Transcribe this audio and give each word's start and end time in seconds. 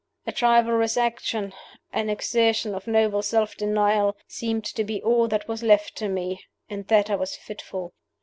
A 0.25 0.31
chivalrous 0.31 0.97
action, 0.97 1.53
an 1.93 2.09
exertion 2.09 2.73
of 2.73 2.87
noble 2.87 3.21
self 3.21 3.55
denial, 3.55 4.17
seemed 4.27 4.65
to 4.65 4.83
be 4.83 4.99
all 5.03 5.27
that 5.27 5.47
was 5.47 5.61
left 5.61 5.95
to 5.97 6.09
me, 6.09 6.43
all 6.71 6.81
that 6.87 7.11
I 7.11 7.15
was 7.15 7.35
fit 7.35 7.61
for. 7.61 7.91